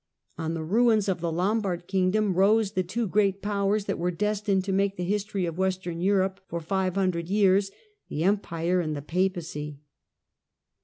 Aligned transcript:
On 0.35 0.55
the 0.55 0.63
ruins 0.63 1.07
of 1.07 1.21
the 1.21 1.31
Lombard 1.31 1.85
kingdom 1.85 2.33
rose 2.33 2.71
the 2.71 2.81
two 2.81 3.07
great 3.07 3.39
powers 3.43 3.85
that 3.85 3.99
were 3.99 4.09
destined 4.09 4.63
to 4.63 4.71
make 4.71 4.95
the 4.97 5.03
history 5.03 5.45
of 5.45 5.59
Western 5.59 6.01
Europe 6.01 6.39
for 6.47 6.59
five 6.59 6.95
hundred 6.95 7.29
years— 7.29 7.69
the 8.09 8.23
Empire 8.23 8.79
and 8.79 8.95
the 8.95 9.03
Papacy. 9.03 9.79